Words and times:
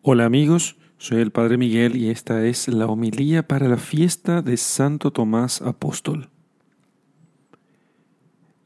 Hola 0.00 0.26
amigos, 0.26 0.76
soy 0.96 1.20
el 1.20 1.32
Padre 1.32 1.56
Miguel 1.56 1.96
y 1.96 2.08
esta 2.08 2.46
es 2.46 2.68
la 2.68 2.86
homilía 2.86 3.48
para 3.48 3.66
la 3.66 3.78
fiesta 3.78 4.42
de 4.42 4.56
Santo 4.56 5.10
Tomás 5.10 5.60
Apóstol. 5.60 6.28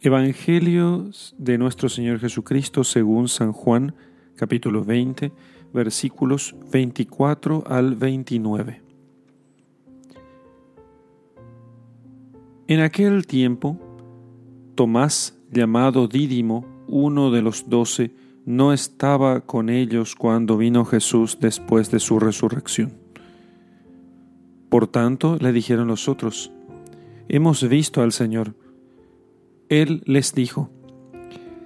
Evangelio 0.02 1.08
de 1.38 1.56
nuestro 1.56 1.88
Señor 1.88 2.20
Jesucristo 2.20 2.84
según 2.84 3.28
San 3.28 3.52
Juan, 3.52 3.94
capítulo 4.36 4.84
20, 4.84 5.32
versículos 5.72 6.54
24 6.70 7.64
al 7.66 7.96
29. 7.96 8.82
En 12.68 12.80
aquel 12.80 13.26
tiempo, 13.26 13.78
Tomás, 14.74 15.34
llamado 15.50 16.08
Dídimo, 16.08 16.66
uno 16.88 17.30
de 17.30 17.40
los 17.40 17.70
doce, 17.70 18.10
no 18.44 18.72
estaba 18.72 19.42
con 19.42 19.68
ellos 19.68 20.16
cuando 20.16 20.56
vino 20.56 20.84
Jesús 20.84 21.38
después 21.40 21.90
de 21.90 22.00
su 22.00 22.18
resurrección. 22.18 22.94
Por 24.68 24.86
tanto, 24.86 25.36
le 25.38 25.52
dijeron 25.52 25.88
los 25.88 26.08
otros, 26.08 26.52
Hemos 27.28 27.66
visto 27.68 28.02
al 28.02 28.12
Señor. 28.12 28.54
Él 29.68 30.02
les 30.06 30.34
dijo, 30.34 30.70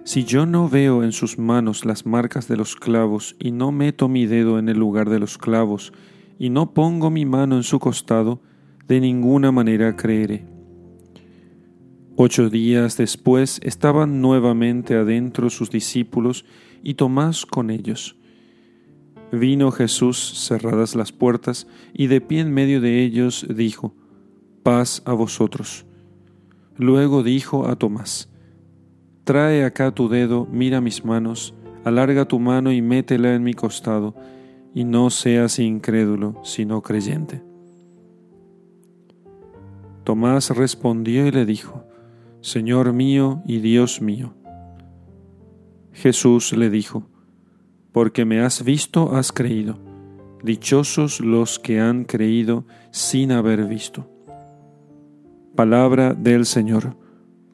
Si 0.05 0.25
yo 0.25 0.45
no 0.45 0.69
veo 0.69 1.03
en 1.03 1.13
sus 1.13 1.39
manos 1.39 1.85
las 1.85 2.05
marcas 2.05 2.47
de 2.47 2.57
los 2.57 2.77
clavos, 2.77 3.37
y 3.39 3.53
no 3.53 3.73
meto 3.73 4.09
mi 4.09 4.27
dedo 4.27 4.59
en 4.59 4.69
el 4.69 4.79
lugar 4.79 5.09
de 5.09 5.19
los 5.19 5.39
clavos, 5.39 5.93
y 6.39 6.51
no 6.51 6.75
pongo 6.75 7.11
mi 7.11 7.25
mano 7.25 7.57
en 7.57 7.63
su 7.63 7.79
costado, 7.79 8.43
de 8.87 9.01
ninguna 9.01 9.51
manera 9.51 9.97
creeré. 9.97 10.56
Ocho 12.19 12.49
días 12.49 12.97
después 12.97 13.61
estaban 13.63 14.23
nuevamente 14.23 14.95
adentro 14.95 15.51
sus 15.51 15.71
discípulos 15.71 16.47
y 16.83 16.95
Tomás 16.95 17.45
con 17.45 17.69
ellos. 17.69 18.17
Vino 19.33 19.71
Jesús 19.71 20.17
cerradas 20.47 20.95
las 20.95 21.13
puertas 21.13 21.67
y 21.93 22.07
de 22.07 22.23
pie 22.23 22.41
en 22.41 22.55
medio 22.55 22.81
de 22.81 23.03
ellos 23.03 23.47
dijo, 23.55 23.95
Paz 24.63 25.03
a 25.05 25.13
vosotros. 25.13 25.85
Luego 26.79 27.23
dijo 27.23 27.69
a 27.69 27.77
Tomás, 27.77 28.31
Trae 29.25 29.65
acá 29.65 29.91
tu 29.91 30.09
dedo, 30.09 30.47
mira 30.51 30.81
mis 30.81 31.05
manos, 31.05 31.53
alarga 31.85 32.25
tu 32.25 32.39
mano 32.39 32.73
y 32.73 32.81
métela 32.81 33.35
en 33.35 33.43
mi 33.43 33.53
costado, 33.53 34.15
y 34.75 34.85
no 34.85 35.11
seas 35.11 35.59
incrédulo, 35.59 36.41
sino 36.45 36.81
creyente. 36.81 37.43
Tomás 40.03 40.49
respondió 40.49 41.27
y 41.27 41.31
le 41.31 41.45
dijo, 41.45 41.85
Señor 42.47 42.93
mío 42.93 43.43
y 43.45 43.59
Dios 43.59 44.01
mío. 44.01 44.33
Jesús 45.93 46.53
le 46.53 46.71
dijo, 46.71 47.11
Porque 47.91 48.25
me 48.25 48.41
has 48.41 48.63
visto, 48.63 49.17
has 49.17 49.33
creído. 49.33 49.81
Dichosos 50.45 51.19
los 51.19 51.59
que 51.59 51.81
han 51.81 52.05
creído 52.05 52.65
sin 52.93 53.33
haber 53.33 53.67
visto. 53.67 54.09
Palabra 55.57 56.15
del 56.15 56.47
Señor. 56.47 56.97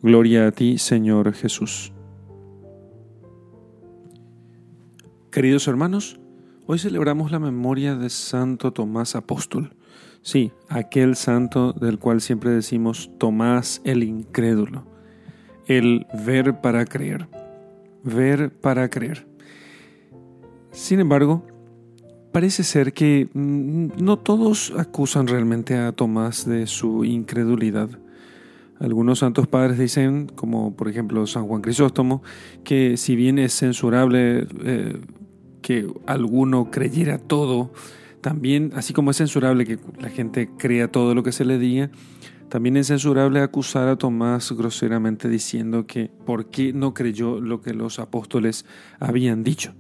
Gloria 0.02 0.48
a 0.48 0.52
ti, 0.52 0.76
Señor 0.76 1.32
Jesús. 1.32 1.94
Queridos 5.30 5.68
hermanos, 5.68 6.20
hoy 6.66 6.78
celebramos 6.78 7.32
la 7.32 7.38
memoria 7.38 7.94
de 7.94 8.10
Santo 8.10 8.74
Tomás 8.74 9.16
Apóstol. 9.16 9.74
Sí, 10.23 10.53
aquel 10.69 11.17
santo 11.17 11.73
del 11.73 11.98
cual 11.98 12.20
siempre 12.20 12.51
decimos 12.51 13.11
Tomás 13.19 13.81
el 13.84 14.03
incrédulo, 14.03 14.84
el 15.67 16.06
ver 16.25 16.61
para 16.61 16.84
creer 16.84 17.28
ver 18.03 18.50
para 18.50 18.89
creer. 18.89 19.27
Sin 20.70 21.00
embargo, 21.00 21.45
parece 22.33 22.65
ser 22.65 22.93
que 22.93 23.28
mm, 23.33 23.89
no 23.98 24.19
todos 24.19 24.73
acusan 24.77 25.27
realmente 25.27 25.77
a 25.77 25.93
Tomás 25.93 26.47
de 26.47 26.67
su 26.67 27.05
incredulidad. 27.05 27.91
Algunos 28.81 29.20
santos 29.20 29.47
padres 29.47 29.78
dicen, 29.78 30.27
como 30.34 30.75
por 30.75 30.88
ejemplo 30.88 31.27
San 31.27 31.47
Juan 31.47 31.62
Crisóstomo, 31.62 32.22
que 32.65 32.97
si 32.97 33.15
bien 33.15 33.38
es 33.38 33.56
censurable 33.56 34.47
eh, 34.65 35.00
que 35.61 35.87
alguno 36.06 36.71
creyera 36.71 37.19
todo, 37.19 37.72
también, 38.22 38.71
así 38.75 38.94
como 38.94 39.10
es 39.10 39.19
censurable 39.19 39.66
que 39.66 39.78
la 40.00 40.09
gente 40.09 40.49
crea 40.56 40.91
todo 40.91 41.15
lo 41.15 41.22
que 41.22 41.33
se 41.33 41.44
le 41.44 41.59
diga, 41.59 41.91
también 42.49 42.77
es 42.77 42.87
censurable 42.87 43.41
acusar 43.41 43.88
a 43.88 43.97
Tomás 43.97 44.53
groseramente 44.53 45.28
diciendo 45.28 45.87
que 45.87 46.10
por 46.25 46.47
qué 46.47 46.72
no 46.72 46.94
creyó 46.94 47.41
lo 47.41 47.61
que 47.61 47.75
los 47.75 47.99
apóstoles 47.99 48.65
habían 49.00 49.43
dicho. 49.43 49.75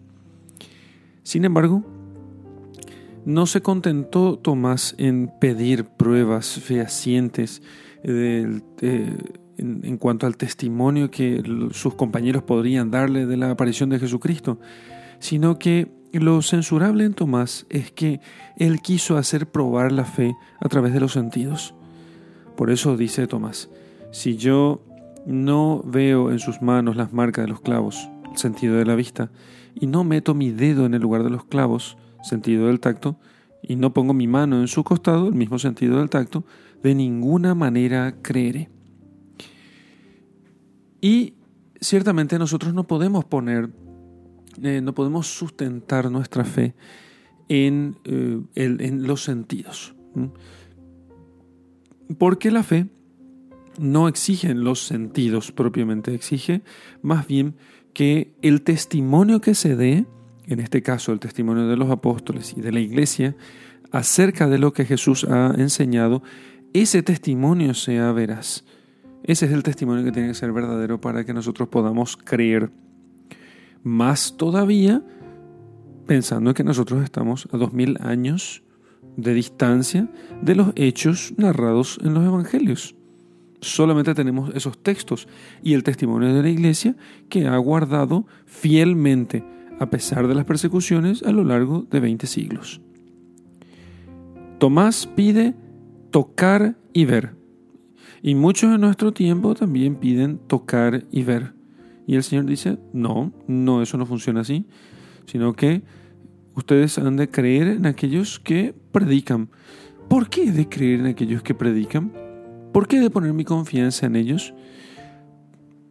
Sin 1.22 1.44
embargo, 1.44 1.84
no 3.24 3.46
se 3.46 3.62
contentó 3.62 4.38
Tomás 4.38 4.94
en 4.98 5.30
pedir 5.40 5.84
pruebas 5.84 6.58
fehacientes 6.60 7.62
en, 8.02 8.64
en 9.58 9.96
cuanto 9.98 10.26
al 10.26 10.36
testimonio 10.36 11.10
que 11.10 11.42
sus 11.70 11.94
compañeros 11.94 12.42
podrían 12.42 12.90
darle 12.90 13.26
de 13.26 13.36
la 13.36 13.50
aparición 13.50 13.90
de 13.90 14.00
Jesucristo, 14.00 14.58
sino 15.22 15.56
que 15.56 15.86
lo 16.12 16.42
censurable 16.42 17.04
en 17.04 17.14
Tomás 17.14 17.64
es 17.70 17.92
que 17.92 18.20
él 18.56 18.82
quiso 18.82 19.16
hacer 19.16 19.48
probar 19.48 19.92
la 19.92 20.04
fe 20.04 20.34
a 20.58 20.68
través 20.68 20.92
de 20.92 20.98
los 20.98 21.12
sentidos. 21.12 21.76
Por 22.56 22.70
eso 22.70 22.96
dice 22.96 23.28
Tomás, 23.28 23.70
si 24.10 24.36
yo 24.36 24.84
no 25.24 25.80
veo 25.86 26.32
en 26.32 26.40
sus 26.40 26.60
manos 26.60 26.96
las 26.96 27.12
marcas 27.12 27.44
de 27.44 27.50
los 27.50 27.60
clavos, 27.60 28.10
sentido 28.34 28.74
de 28.74 28.84
la 28.84 28.96
vista, 28.96 29.30
y 29.76 29.86
no 29.86 30.02
meto 30.02 30.34
mi 30.34 30.50
dedo 30.50 30.86
en 30.86 30.94
el 30.94 31.02
lugar 31.02 31.22
de 31.22 31.30
los 31.30 31.44
clavos, 31.44 31.96
sentido 32.24 32.66
del 32.66 32.80
tacto, 32.80 33.16
y 33.62 33.76
no 33.76 33.94
pongo 33.94 34.14
mi 34.14 34.26
mano 34.26 34.60
en 34.60 34.66
su 34.66 34.82
costado, 34.82 35.28
el 35.28 35.34
mismo 35.34 35.60
sentido 35.60 36.00
del 36.00 36.10
tacto, 36.10 36.42
de 36.82 36.96
ninguna 36.96 37.54
manera 37.54 38.16
creeré. 38.22 38.70
Y 41.00 41.34
ciertamente 41.80 42.40
nosotros 42.40 42.74
no 42.74 42.88
podemos 42.88 43.24
poner, 43.24 43.70
eh, 44.62 44.80
no 44.82 44.94
podemos 44.94 45.26
sustentar 45.26 46.10
nuestra 46.10 46.44
fe 46.44 46.74
en, 47.48 47.96
eh, 48.04 48.40
en 48.54 49.06
los 49.06 49.22
sentidos. 49.22 49.94
Porque 52.18 52.50
la 52.50 52.62
fe 52.62 52.88
no 53.78 54.08
exige 54.08 54.54
los 54.54 54.84
sentidos 54.86 55.52
propiamente, 55.52 56.14
exige 56.14 56.62
más 57.00 57.26
bien 57.26 57.56
que 57.94 58.34
el 58.42 58.62
testimonio 58.62 59.40
que 59.40 59.54
se 59.54 59.76
dé, 59.76 60.06
en 60.46 60.60
este 60.60 60.82
caso 60.82 61.12
el 61.12 61.20
testimonio 61.20 61.66
de 61.66 61.76
los 61.76 61.90
apóstoles 61.90 62.54
y 62.56 62.60
de 62.60 62.72
la 62.72 62.80
iglesia, 62.80 63.36
acerca 63.90 64.48
de 64.48 64.58
lo 64.58 64.72
que 64.72 64.84
Jesús 64.84 65.24
ha 65.24 65.54
enseñado, 65.56 66.22
ese 66.72 67.02
testimonio 67.02 67.74
sea 67.74 68.12
veraz. 68.12 68.64
Ese 69.24 69.46
es 69.46 69.52
el 69.52 69.62
testimonio 69.62 70.04
que 70.04 70.12
tiene 70.12 70.28
que 70.28 70.34
ser 70.34 70.52
verdadero 70.52 71.00
para 71.00 71.24
que 71.24 71.34
nosotros 71.34 71.68
podamos 71.68 72.16
creer. 72.16 72.70
Más 73.82 74.36
todavía, 74.36 75.02
pensando 76.06 76.54
que 76.54 76.64
nosotros 76.64 77.02
estamos 77.02 77.48
a 77.52 77.56
dos 77.56 77.72
mil 77.72 77.96
años 78.00 78.62
de 79.16 79.34
distancia 79.34 80.08
de 80.40 80.54
los 80.54 80.72
hechos 80.76 81.34
narrados 81.36 81.98
en 82.02 82.14
los 82.14 82.24
evangelios. 82.24 82.94
Solamente 83.60 84.14
tenemos 84.14 84.54
esos 84.54 84.82
textos 84.82 85.28
y 85.62 85.74
el 85.74 85.84
testimonio 85.84 86.34
de 86.34 86.42
la 86.42 86.48
iglesia 86.48 86.96
que 87.28 87.46
ha 87.46 87.56
guardado 87.58 88.26
fielmente 88.44 89.44
a 89.78 89.86
pesar 89.86 90.26
de 90.26 90.34
las 90.34 90.44
persecuciones 90.44 91.22
a 91.22 91.32
lo 91.32 91.44
largo 91.44 91.86
de 91.90 92.00
20 92.00 92.26
siglos. 92.26 92.80
Tomás 94.58 95.06
pide 95.06 95.54
tocar 96.10 96.76
y 96.92 97.04
ver. 97.04 97.34
Y 98.22 98.34
muchos 98.36 98.72
en 98.74 98.80
nuestro 98.80 99.12
tiempo 99.12 99.54
también 99.54 99.96
piden 99.96 100.38
tocar 100.38 101.04
y 101.10 101.24
ver. 101.24 101.54
Y 102.06 102.16
el 102.16 102.22
Señor 102.22 102.46
dice, 102.46 102.78
no, 102.92 103.32
no, 103.46 103.82
eso 103.82 103.96
no 103.96 104.06
funciona 104.06 104.40
así, 104.40 104.66
sino 105.26 105.54
que 105.54 105.82
ustedes 106.54 106.98
han 106.98 107.16
de 107.16 107.28
creer 107.28 107.68
en 107.68 107.86
aquellos 107.86 108.40
que 108.40 108.74
predican. 108.92 109.48
¿Por 110.08 110.28
qué 110.28 110.50
de 110.50 110.68
creer 110.68 111.00
en 111.00 111.06
aquellos 111.06 111.42
que 111.42 111.54
predican? 111.54 112.12
¿Por 112.72 112.88
qué 112.88 113.00
de 113.00 113.10
poner 113.10 113.32
mi 113.32 113.44
confianza 113.44 114.06
en 114.06 114.16
ellos? 114.16 114.54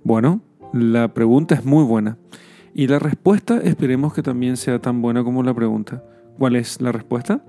Bueno, 0.04 0.42
la 0.74 1.13
pregunta 1.13 1.56
es 1.56 1.66
muy 1.66 1.84
buena. 1.84 2.18
Y 2.74 2.88
la 2.88 3.00
respuesta 3.00 3.58
esperemos 3.58 4.13
que 4.13 4.24
también 4.24 4.58
sea 4.58 4.80
tan 4.80 5.02
buena 5.02 5.24
como 5.24 5.44
la 5.44 5.54
pregunta. 5.54 6.04
¿Cuál 6.38 6.56
es 6.56 6.81
la 6.81 6.92
respuesta? 6.92 7.44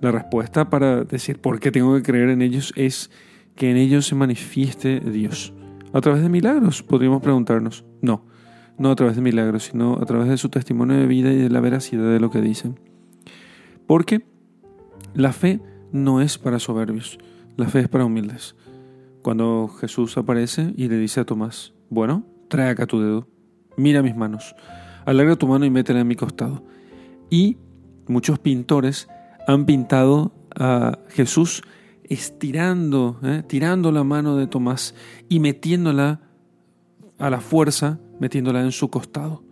La 0.00 0.10
respuesta 0.12 0.70
para 0.70 1.04
decir 1.04 1.40
por 1.40 1.60
qué 1.60 1.70
tengo 1.70 1.94
que 1.96 2.02
creer 2.02 2.30
en 2.30 2.42
ellos 2.42 2.72
es 2.76 3.10
que 3.54 3.70
en 3.70 3.76
ellos 3.76 4.06
se 4.06 4.14
manifieste 4.14 5.00
Dios. 5.00 5.52
A 5.92 6.00
través 6.00 6.22
de 6.22 6.28
milagros, 6.28 6.82
podríamos 6.82 7.22
preguntarnos. 7.22 7.84
No, 8.00 8.24
no 8.78 8.90
a 8.90 8.96
través 8.96 9.16
de 9.16 9.22
milagros, 9.22 9.64
sino 9.64 9.98
a 10.00 10.06
través 10.06 10.28
de 10.28 10.36
su 10.36 10.48
testimonio 10.48 10.96
de 10.96 11.06
vida 11.06 11.32
y 11.32 11.36
de 11.36 11.50
la 11.50 11.60
veracidad 11.60 12.10
de 12.10 12.20
lo 12.20 12.30
que 12.30 12.40
dicen. 12.40 12.78
Porque 13.86 14.24
la 15.14 15.32
fe 15.32 15.60
no 15.92 16.20
es 16.20 16.38
para 16.38 16.58
soberbios, 16.58 17.18
la 17.56 17.68
fe 17.68 17.80
es 17.80 17.88
para 17.88 18.04
humildes. 18.04 18.54
Cuando 19.22 19.68
Jesús 19.68 20.16
aparece 20.16 20.72
y 20.76 20.88
le 20.88 20.96
dice 20.96 21.20
a 21.20 21.24
Tomás, 21.24 21.74
bueno, 21.90 22.24
trae 22.48 22.70
acá 22.70 22.86
tu 22.86 23.00
dedo, 23.00 23.28
mira 23.76 24.02
mis 24.02 24.16
manos, 24.16 24.54
alarga 25.04 25.36
tu 25.36 25.46
mano 25.46 25.64
y 25.64 25.70
métela 25.70 26.00
en 26.00 26.08
mi 26.08 26.14
costado. 26.14 26.64
Y 27.28 27.58
Muchos 28.10 28.40
pintores 28.40 29.06
han 29.46 29.66
pintado 29.66 30.32
a 30.56 30.98
Jesús 31.10 31.62
estirando, 32.10 33.18
¿eh? 33.22 33.42
tirando 33.46 33.92
la 33.92 34.04
mano 34.04 34.36
de 34.36 34.48
Tomás 34.48 34.94
y 35.28 35.38
metiéndola 35.38 36.20
a 37.18 37.30
la 37.30 37.40
fuerza, 37.40 38.00
metiéndola 38.18 38.62
en 38.62 38.72
su 38.72 38.90
costado. 38.90 39.44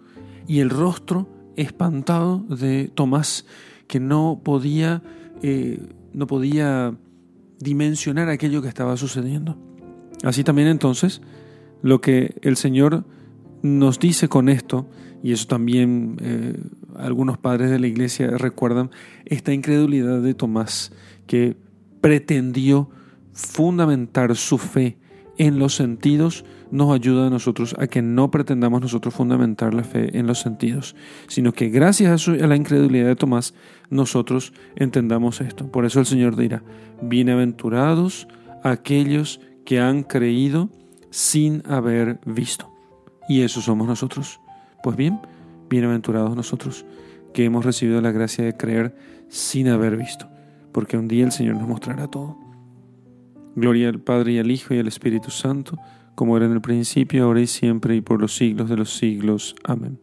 Y 0.47 0.59
el 0.59 0.69
rostro 0.69 1.29
espantado 1.57 2.45
de 2.49 2.91
Tomás, 2.93 3.47
que 3.87 4.01
no 4.01 4.41
podía, 4.43 5.03
eh, 5.41 5.81
no 6.13 6.27
podía 6.27 6.95
dimensionar 7.61 8.29
aquello 8.29 8.61
que 8.61 8.69
estaba 8.69 8.97
sucediendo. 8.97 9.57
Así 10.25 10.43
también 10.43 10.67
entonces, 10.67 11.23
lo 11.83 12.01
que 12.01 12.35
el 12.43 12.57
Señor 12.57 13.05
nos 13.63 14.01
dice 14.01 14.29
con 14.29 14.49
esto, 14.49 14.87
y 15.23 15.33
eso 15.33 15.47
también 15.47 16.17
eh, 16.21 16.61
algunos 16.97 17.39
padres 17.39 17.71
de 17.71 17.79
la 17.79 17.87
iglesia 17.87 18.31
recuerdan, 18.37 18.91
esta 19.27 19.53
incredulidad 19.53 20.21
de 20.23 20.35
Tomás, 20.35 20.93
que 21.27 21.57
pretendió 22.01 22.91
fundamentar 23.33 24.37
su 24.37 24.59
fe 24.59 24.99
en 25.37 25.59
los 25.59 25.75
sentidos, 25.75 26.45
nos 26.71 26.95
ayuda 26.95 27.29
a 27.29 27.31
nosotros 27.31 27.75
a 27.79 27.87
que 27.87 28.03
no 28.03 28.31
pretendamos 28.31 28.81
nosotros 28.81 29.15
fundamentar 29.15 29.73
la 29.73 29.85
fe 29.85 30.19
en 30.19 30.27
los 30.27 30.41
sentidos, 30.41 30.97
sino 31.29 31.53
que 31.53 31.69
gracias 31.69 32.29
a, 32.29 32.33
a 32.33 32.47
la 32.47 32.57
incredulidad 32.57 33.07
de 33.07 33.17
Tomás, 33.17 33.55
nosotros 33.89 34.53
entendamos 34.77 35.41
esto. 35.41 35.71
Por 35.71 35.85
eso 35.85 36.01
el 36.01 36.07
Señor 36.07 36.37
dirá, 36.37 36.63
bienaventurados 37.01 38.27
aquellos 38.63 39.41
que 39.65 39.81
han 39.81 40.03
creído 40.03 40.71
sin 41.11 41.63
haber 41.67 42.19
visto. 42.27 42.71
Y 43.29 43.43
eso 43.43 43.61
somos 43.61 43.87
nosotros. 43.87 44.41
Pues 44.83 44.97
bien, 44.97 45.21
bienaventurados 45.69 46.35
nosotros 46.35 46.85
que 47.33 47.45
hemos 47.45 47.65
recibido 47.65 48.01
la 48.01 48.11
gracia 48.11 48.45
de 48.45 48.57
creer 48.57 48.97
sin 49.29 49.69
haber 49.69 49.97
visto, 49.97 50.29
porque 50.73 50.97
un 50.97 51.09
día 51.09 51.25
el 51.25 51.33
Señor 51.33 51.57
nos 51.57 51.69
mostrará 51.69 52.09
todo. 52.09 52.37
Gloria 53.55 53.89
al 53.89 54.01
Padre 54.01 54.33
y 54.33 54.39
al 54.39 54.51
Hijo 54.51 54.75
y 54.75 54.79
al 54.79 54.89
Espíritu 54.89 55.31
Santo, 55.31 55.79
como 56.15 56.37
era 56.37 56.47
en 56.47 56.53
el 56.53 56.61
principio, 56.61 57.25
ahora 57.25 57.41
y 57.41 57.47
siempre, 57.47 57.97
y 57.97 58.01
por 58.01 58.21
los 58.21 58.37
siglos 58.37 58.69
de 58.69 58.77
los 58.77 58.97
siglos. 58.97 59.55
Amén. 59.65 59.99